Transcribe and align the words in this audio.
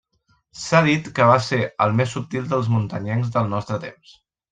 S'ha 0.59 0.79
dit 0.85 1.09
que 1.19 1.27
va 1.31 1.35
ser 1.47 1.59
el 1.85 1.93
més 1.99 2.09
subtil 2.17 2.47
dels 2.55 2.71
muntanyencs 2.77 3.29
del 3.37 3.53
nostre 3.53 3.79
temps. 3.85 4.17